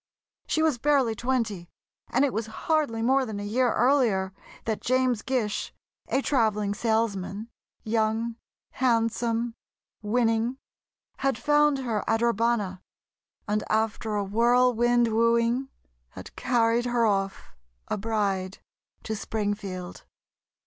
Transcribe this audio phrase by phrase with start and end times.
[0.47, 1.69] She was barely twenty,
[2.09, 4.33] and it was hardly more than a year earlier
[4.65, 5.75] that James Gish,
[6.07, 8.35] a travelling salesman—young,
[8.71, 9.53] handsome,
[10.01, 12.81] winning—had found her at Urbana,
[13.47, 15.69] and after a whirlwind wooing,
[16.09, 17.53] had carried her off,
[17.87, 18.57] a bride,
[19.03, 20.03] to Springfield.